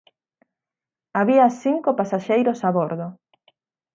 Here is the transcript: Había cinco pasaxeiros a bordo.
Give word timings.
Había 1.19 1.45
cinco 1.63 1.89
pasaxeiros 1.99 2.59
a 2.67 2.69
bordo. 2.77 3.07